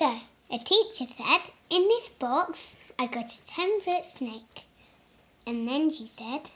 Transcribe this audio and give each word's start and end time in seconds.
So, 0.00 0.18
a 0.50 0.56
teacher 0.56 1.04
said, 1.14 1.52
in 1.68 1.86
this 1.86 2.08
box, 2.08 2.74
I 2.98 3.06
got 3.06 3.34
a 3.34 3.46
10 3.46 3.82
foot 3.82 4.06
snake. 4.06 4.64
And 5.46 5.68
then 5.68 5.90
she 5.90 6.10
said, 6.18 6.48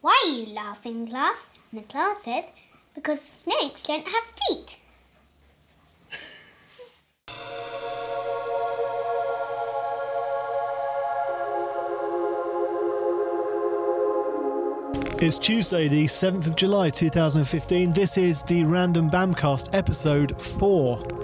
Why 0.00 0.20
are 0.24 0.30
you 0.32 0.52
laughing, 0.52 1.06
class? 1.06 1.46
And 1.70 1.80
the 1.80 1.86
class 1.86 2.24
says, 2.24 2.46
Because 2.96 3.20
snakes 3.20 3.84
don't 3.84 4.04
have 4.04 4.24
feet. 4.48 4.78
It's 15.22 15.38
Tuesday, 15.38 15.86
the 15.86 16.06
7th 16.06 16.48
of 16.48 16.56
July 16.56 16.90
2015. 16.90 17.92
This 17.92 18.18
is 18.18 18.42
the 18.42 18.64
Random 18.64 19.08
Bamcast, 19.08 19.68
episode 19.72 20.42
4. 20.42 21.17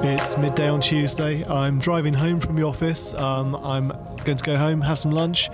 It's 0.00 0.36
midday 0.36 0.68
on 0.68 0.80
Tuesday. 0.80 1.44
I'm 1.44 1.78
driving 1.78 2.14
home 2.14 2.40
from 2.40 2.56
the 2.56 2.62
office. 2.62 3.14
Um, 3.14 3.56
I'm 3.56 3.88
going 4.24 4.38
to 4.38 4.44
go 4.44 4.56
home, 4.56 4.80
have 4.80 4.98
some 4.98 5.10
lunch, 5.10 5.50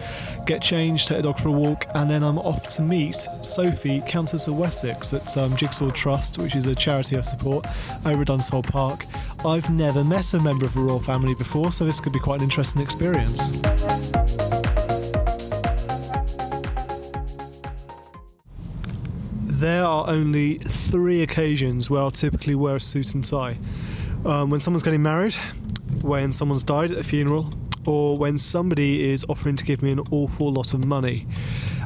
get 0.46 0.60
changed, 0.62 1.09
take 1.09 1.18
the 1.18 1.23
dog 1.23 1.38
for 1.38 1.48
a 1.48 1.52
walk, 1.52 1.87
and 1.95 2.10
then 2.10 2.23
I'm 2.23 2.38
off 2.38 2.68
to 2.77 2.82
meet 2.82 3.27
Sophie, 3.42 4.02
Countess 4.06 4.46
of 4.46 4.56
Wessex, 4.56 5.12
at 5.12 5.37
um, 5.37 5.56
Jigsaw 5.56 5.90
Trust, 5.90 6.38
which 6.38 6.56
is 6.56 6.66
a 6.66 6.74
charity 6.74 7.16
I 7.16 7.23
support 7.23 7.66
over 8.04 8.23
at 8.23 8.28
Dunsfold 8.28 8.68
Park. 8.68 9.06
I've 9.45 9.70
never 9.70 10.04
met 10.04 10.34
a 10.34 10.40
member 10.40 10.66
of 10.66 10.74
the 10.74 10.80
royal 10.80 11.01
family 11.01 11.34
before, 11.34 11.73
so 11.73 11.84
this 11.84 12.01
could 12.01 12.12
be 12.12 12.20
quite 12.20 12.40
an 12.40 12.45
interesting 12.45 12.82
experience. 12.82 13.60
There 19.65 19.84
are 19.84 20.09
only 20.09 20.59
three 20.59 21.23
occasions 21.23 21.88
where 21.88 22.02
I'll 22.02 22.10
typically 22.10 22.54
wear 22.54 22.76
a 22.76 22.80
suit 22.80 23.15
and 23.15 23.24
tie. 23.24 23.56
Um, 24.25 24.49
when 24.49 24.59
someone's 24.59 24.83
getting 24.83 25.03
married, 25.03 25.35
when 26.01 26.33
someone's 26.33 26.65
died 26.65 26.91
at 26.93 26.99
a 26.99 27.03
funeral, 27.03 27.53
or 27.85 28.17
when 28.17 28.39
somebody 28.39 29.11
is 29.11 29.23
offering 29.29 29.57
to 29.57 29.65
give 29.65 29.83
me 29.83 29.91
an 29.91 30.01
awful 30.11 30.51
lot 30.51 30.73
of 30.73 30.83
money. 30.85 31.27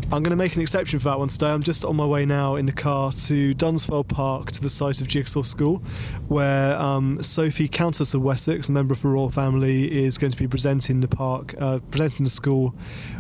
I'm 0.05 0.23
going 0.23 0.31
to 0.31 0.37
make 0.37 0.55
an 0.55 0.63
exception 0.63 1.01
for 1.01 1.11
that 1.11 1.19
one 1.19 1.29
today. 1.29 1.49
I'm 1.49 1.63
just 1.63 1.85
on 1.85 1.97
my 1.97 2.07
way 2.07 2.25
now 2.25 2.55
in 2.55 2.65
the 2.65 2.73
car 2.73 3.13
to 3.13 3.55
Dunsfold 3.55 4.09
Park 4.09 4.53
to 4.53 4.61
the 4.61 4.71
site 4.71 5.01
of 5.01 5.09
Jigsaw 5.09 5.43
School, 5.43 5.83
where 6.29 6.81
um, 6.81 7.21
Sophie, 7.23 7.69
Countess 7.69 8.15
of 8.15 8.23
Wessex, 8.23 8.69
a 8.69 8.73
member 8.73 8.95
of 8.95 9.03
the 9.03 9.09
royal 9.09 9.31
family, 9.31 10.05
is 10.05 10.17
going 10.17 10.31
to 10.31 10.39
be 10.39 10.47
presenting 10.47 11.01
the 11.01 11.09
park, 11.09 11.55
uh, 11.61 11.81
presenting 11.91 12.25
the 12.25 12.31
school 12.31 12.75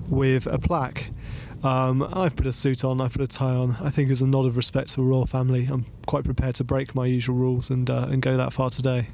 with 0.08 0.46
a 0.46 0.58
plaque. 0.58 1.10
Um, 1.62 2.08
I've 2.12 2.36
put 2.36 2.46
a 2.46 2.52
suit 2.52 2.84
on, 2.84 3.00
I've 3.00 3.12
put 3.12 3.22
a 3.22 3.26
tie 3.26 3.54
on. 3.54 3.76
I 3.80 3.90
think 3.90 4.10
as 4.10 4.22
a 4.22 4.26
nod 4.26 4.46
of 4.46 4.56
respect 4.56 4.90
to 4.90 4.96
the 4.96 5.02
royal 5.02 5.26
family, 5.26 5.66
I'm 5.68 5.86
quite 6.06 6.24
prepared 6.24 6.54
to 6.56 6.64
break 6.64 6.94
my 6.94 7.06
usual 7.06 7.34
rules 7.34 7.68
and 7.68 7.90
uh, 7.90 8.06
and 8.08 8.22
go 8.22 8.36
that 8.36 8.52
far 8.52 8.70
today. 8.70 9.08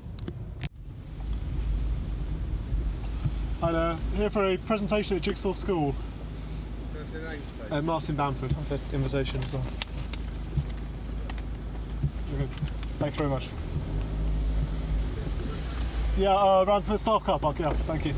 Hi 3.62 3.72
there, 3.72 3.96
here 4.14 4.28
for 4.28 4.44
a 4.44 4.58
presentation 4.58 5.16
at 5.16 5.22
Jigsaw 5.22 5.54
School. 5.54 5.94
Uh, 7.70 7.80
Martin 7.80 8.14
Bamford, 8.14 8.54
I've 8.58 8.68
had 8.68 8.80
invitation 8.92 9.42
as 9.42 9.52
well. 9.54 9.64
Okay. 12.34 12.46
Thanks 12.98 13.16
very 13.16 13.30
much. 13.30 13.48
Yeah, 16.18 16.34
uh, 16.34 16.64
around 16.66 16.82
to 16.82 16.90
the 16.90 16.98
staff 16.98 17.24
car 17.24 17.38
park, 17.38 17.58
yeah, 17.58 17.72
thank 17.72 18.04
you. 18.04 18.14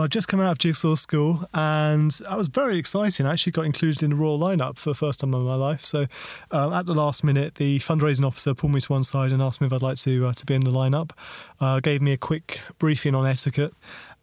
Well, 0.00 0.06
I've 0.06 0.10
just 0.12 0.28
come 0.28 0.40
out 0.40 0.52
of 0.52 0.56
Jigsaw 0.56 0.94
School 0.94 1.44
and 1.52 2.10
that 2.10 2.38
was 2.38 2.48
very 2.48 2.78
exciting. 2.78 3.26
I 3.26 3.32
actually 3.32 3.52
got 3.52 3.66
included 3.66 4.02
in 4.02 4.08
the 4.08 4.16
Royal 4.16 4.38
lineup 4.38 4.78
for 4.78 4.88
the 4.88 4.94
first 4.94 5.20
time 5.20 5.34
in 5.34 5.42
my 5.42 5.56
life. 5.56 5.84
So, 5.84 6.06
um, 6.52 6.72
at 6.72 6.86
the 6.86 6.94
last 6.94 7.22
minute, 7.22 7.56
the 7.56 7.80
fundraising 7.80 8.26
officer 8.26 8.54
pulled 8.54 8.72
me 8.72 8.80
to 8.80 8.92
one 8.94 9.04
side 9.04 9.30
and 9.30 9.42
asked 9.42 9.60
me 9.60 9.66
if 9.66 9.74
I'd 9.74 9.82
like 9.82 9.98
to 9.98 10.28
uh, 10.28 10.32
to 10.32 10.46
be 10.46 10.54
in 10.54 10.62
the 10.62 10.70
lineup. 10.70 11.10
Uh, 11.60 11.80
gave 11.80 12.00
me 12.00 12.12
a 12.12 12.16
quick 12.16 12.60
briefing 12.78 13.14
on 13.14 13.26
etiquette, 13.26 13.74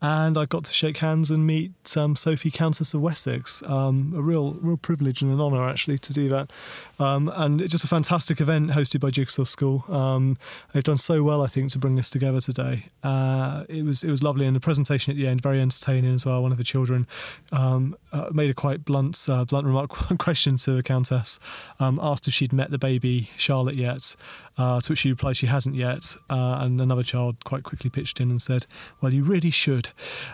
and 0.01 0.37
I 0.37 0.45
got 0.45 0.63
to 0.65 0.73
shake 0.73 0.97
hands 0.97 1.31
and 1.31 1.47
meet 1.47 1.71
um, 1.97 2.15
Sophie, 2.15 2.51
Countess 2.51 2.93
of 2.93 3.01
Wessex. 3.01 3.63
Um, 3.65 4.13
a 4.15 4.21
real, 4.21 4.53
real 4.53 4.77
privilege 4.77 5.21
and 5.21 5.31
an 5.31 5.41
honour 5.41 5.67
actually 5.67 5.97
to 5.99 6.13
do 6.13 6.29
that, 6.29 6.51
um, 6.99 7.31
and 7.35 7.61
it's 7.61 7.71
just 7.71 7.83
a 7.83 7.87
fantastic 7.87 8.39
event 8.39 8.71
hosted 8.71 8.99
by 8.99 9.09
Jigsaw 9.09 9.43
School. 9.43 9.83
Um, 9.89 10.37
they've 10.73 10.83
done 10.83 10.97
so 10.97 11.23
well, 11.23 11.41
I 11.41 11.47
think, 11.47 11.71
to 11.71 11.79
bring 11.79 11.95
this 11.95 12.09
together 12.09 12.39
today. 12.39 12.85
Uh, 13.03 13.63
it 13.69 13.83
was 13.83 14.03
it 14.03 14.11
was 14.11 14.21
lovely, 14.21 14.45
and 14.45 14.55
the 14.55 14.59
presentation 14.59 15.11
at 15.11 15.17
the 15.17 15.27
end 15.27 15.41
very 15.41 15.59
entertaining 15.59 16.13
as 16.13 16.25
well. 16.25 16.43
One 16.43 16.51
of 16.51 16.59
the 16.59 16.63
children 16.63 17.07
um, 17.51 17.95
uh, 18.11 18.29
made 18.31 18.51
a 18.51 18.53
quite 18.53 18.85
blunt, 18.85 19.25
uh, 19.27 19.45
blunt 19.45 19.65
remark, 19.65 19.89
question 20.19 20.57
to 20.57 20.71
the 20.73 20.83
Countess, 20.83 21.39
um, 21.79 21.99
asked 22.01 22.27
if 22.27 22.33
she'd 22.33 22.53
met 22.53 22.69
the 22.69 22.77
baby 22.77 23.31
Charlotte 23.35 23.75
yet, 23.75 24.15
uh, 24.57 24.79
to 24.81 24.91
which 24.91 24.99
she 24.99 25.09
replied 25.09 25.37
she 25.37 25.47
hasn't 25.47 25.75
yet, 25.75 26.15
uh, 26.29 26.57
and 26.59 26.79
another 26.79 27.03
child 27.03 27.43
quite 27.43 27.63
quickly 27.63 27.89
pitched 27.89 28.19
in 28.19 28.29
and 28.29 28.41
said, 28.41 28.67
"Well, 29.01 29.11
you 29.11 29.23
really 29.23 29.51
should." 29.51 29.86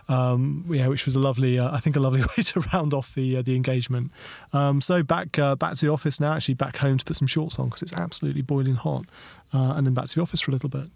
Um, 0.07 0.65
yeah, 0.69 0.87
which 0.87 1.05
was 1.05 1.15
a 1.15 1.19
lovely, 1.19 1.59
uh, 1.59 1.73
I 1.73 1.79
think, 1.79 1.95
a 1.95 1.99
lovely 1.99 2.21
way 2.37 2.43
to 2.43 2.59
round 2.73 2.93
off 2.93 3.13
the 3.15 3.37
uh, 3.37 3.41
the 3.41 3.55
engagement. 3.55 4.11
Um, 4.51 4.81
so 4.81 5.03
back 5.03 5.37
uh, 5.39 5.55
back 5.55 5.75
to 5.75 5.85
the 5.85 5.91
office 5.91 6.19
now. 6.19 6.33
Actually, 6.33 6.55
back 6.55 6.77
home 6.77 6.97
to 6.97 7.05
put 7.05 7.15
some 7.15 7.27
shorts 7.27 7.59
on 7.59 7.65
because 7.65 7.81
it's 7.81 7.93
absolutely 7.93 8.41
boiling 8.41 8.75
hot, 8.75 9.05
uh, 9.53 9.73
and 9.75 9.85
then 9.87 9.93
back 9.93 10.05
to 10.07 10.15
the 10.15 10.21
office 10.21 10.41
for 10.41 10.51
a 10.51 10.53
little 10.53 10.69
bit. 10.69 10.89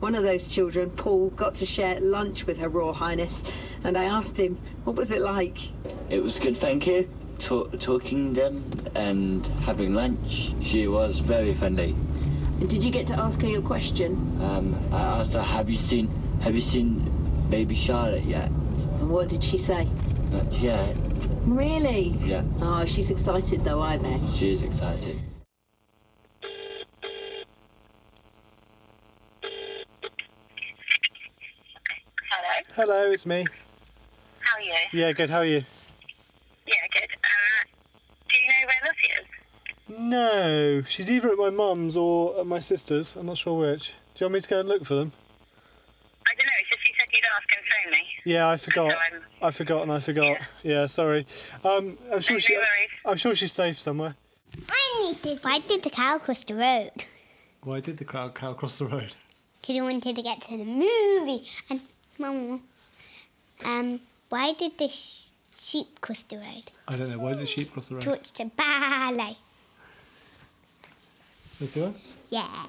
One 0.00 0.14
of 0.14 0.22
those 0.22 0.48
children, 0.48 0.90
Paul, 0.90 1.30
got 1.30 1.54
to 1.56 1.66
share 1.66 2.00
lunch 2.00 2.46
with 2.46 2.58
Her 2.58 2.68
Royal 2.68 2.94
Highness, 2.94 3.42
and 3.84 3.96
I 3.96 4.04
asked 4.04 4.38
him, 4.38 4.58
"What 4.84 4.96
was 4.96 5.10
it 5.10 5.20
like?" 5.20 5.58
It 6.10 6.22
was 6.22 6.38
good, 6.38 6.56
thank 6.56 6.86
you. 6.86 7.08
Talk, 7.38 7.78
talking 7.78 8.32
them 8.32 8.64
and 8.94 9.46
having 9.60 9.92
lunch. 9.94 10.54
She 10.62 10.88
was 10.88 11.18
very 11.18 11.54
friendly. 11.54 11.94
And 12.60 12.70
did 12.70 12.82
you 12.82 12.90
get 12.90 13.06
to 13.08 13.18
ask 13.18 13.40
her 13.42 13.48
your 13.48 13.60
question? 13.60 14.38
Um, 14.40 14.74
I 14.90 15.20
asked 15.20 15.34
her, 15.34 15.42
"Have 15.42 15.68
you 15.68 15.76
seen 15.76 16.08
Have 16.40 16.54
you 16.54 16.60
seen 16.60 17.10
baby 17.50 17.74
Charlotte 17.74 18.24
yet?" 18.24 18.48
And 18.48 19.10
what 19.10 19.28
did 19.28 19.42
she 19.44 19.58
say? 19.58 19.88
Not 20.32 20.52
yet. 20.60 20.96
Really? 21.46 22.18
Yeah, 22.24 22.42
Oh, 22.60 22.84
she's 22.84 23.10
excited 23.10 23.64
though, 23.64 23.80
I 23.80 23.96
bet. 23.96 24.20
she 24.34 24.50
is 24.52 24.62
excited. 24.62 25.20
Hello, 32.30 32.62
Hello, 32.94 33.10
it's 33.12 33.26
me. 33.26 33.44
how 34.40 34.56
are 34.58 34.62
you? 34.62 34.74
Yeah, 34.92 35.12
good. 35.12 35.30
How 35.30 35.38
are 35.38 35.44
you? 35.44 35.64
Yeah, 36.66 36.74
good. 36.92 37.08
Um, 37.12 37.68
do 38.28 38.38
you 38.38 38.48
know 38.48 38.66
where 38.66 38.80
Lucy 38.84 39.08
is? 39.20 39.26
No, 39.98 40.82
she's 40.82 41.10
either 41.10 41.30
at 41.30 41.38
my 41.38 41.50
mum's 41.50 41.96
or 41.96 42.40
at 42.40 42.46
my 42.46 42.58
sister's. 42.58 43.14
I'm 43.16 43.26
not 43.26 43.38
sure 43.38 43.58
which. 43.58 43.88
Do 44.14 44.24
you 44.24 44.26
want 44.26 44.34
me 44.34 44.40
to 44.40 44.48
go 44.48 44.60
and 44.60 44.68
look 44.68 44.84
for 44.84 44.94
them? 44.94 45.12
I 46.26 46.34
don't 46.34 46.46
know, 46.46 46.52
it's 46.60 46.68
just 46.70 46.88
you 46.88 46.94
said 46.98 47.08
you'd 47.12 47.24
ask 47.36 47.48
and 47.56 47.64
phone 47.86 47.92
me. 47.92 48.06
Yeah, 48.24 48.48
I 48.48 48.56
forgot. 48.56 48.90
So 48.92 48.96
I'm- 48.98 49.22
I 49.42 49.50
forgot 49.50 49.82
and 49.82 49.92
I 49.92 50.00
forgot. 50.00 50.38
Yeah, 50.62 50.86
sorry. 50.86 51.26
Um, 51.64 51.98
I'm 52.12 52.20
sure 52.20 52.36
No 52.36 52.38
she. 52.40 52.54
worries. 52.56 52.90
I'm 53.04 53.16
sure 53.16 53.34
she's 53.34 53.52
safe 53.52 53.78
somewhere. 53.80 54.16
I 54.68 55.00
need 55.02 55.22
to. 55.22 55.36
Why 55.42 55.58
did 55.58 55.82
the 55.82 55.90
cow 55.90 56.18
cross 56.18 56.42
the 56.44 56.54
road? 56.54 57.04
Why 57.62 57.80
did 57.80 57.98
the 57.98 58.04
crowd 58.04 58.34
cow 58.34 58.54
cross 58.54 58.78
the 58.78 58.86
road? 58.86 59.16
Because 59.60 59.74
he 59.74 59.80
wanted 59.82 60.16
to 60.16 60.22
get 60.22 60.40
to 60.42 60.56
the 60.56 60.64
movie. 60.64 61.46
And, 61.68 61.80
Mum, 62.18 62.62
um, 63.64 64.00
why 64.28 64.52
did 64.54 64.78
the 64.78 64.88
sh- 64.88 65.26
sheep 65.60 66.00
cross 66.00 66.22
the 66.22 66.36
road? 66.38 66.70
I 66.88 66.96
don't 66.96 67.10
know. 67.10 67.18
Why 67.18 67.32
did 67.32 67.40
the 67.42 67.46
sheep 67.46 67.72
cross 67.72 67.88
the 67.88 67.96
road? 67.96 68.02
To 68.02 68.10
watch 68.10 68.32
the 68.32 68.44
ballet. 68.46 69.36
Let's 71.60 71.72
do 71.74 71.84
it. 71.86 71.94
Yeah. 72.30 72.66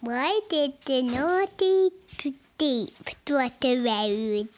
Why 0.00 0.40
did 0.48 0.74
the 0.84 1.02
naughty 1.02 1.90
sheep 2.62 2.94
cross 3.04 3.52
the 3.60 3.76
road? 3.78 4.48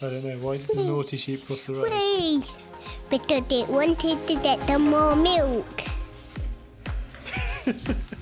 I 0.00 0.10
don't 0.10 0.24
know. 0.24 0.38
Why 0.38 0.56
did 0.56 0.68
the 0.68 0.84
naughty 0.84 1.16
sheep 1.18 1.46
cross 1.46 1.66
the 1.66 1.74
road? 1.74 1.90
Why? 1.90 2.40
Because 3.10 3.42
it 3.50 3.68
wanted 3.68 4.26
to 4.26 4.34
get 4.36 4.62
some 4.62 4.88
more 4.90 5.14
milk. 5.16 5.82